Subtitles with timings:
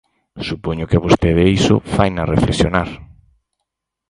[0.47, 2.89] Supoño que a vostede iso faina reflexionar.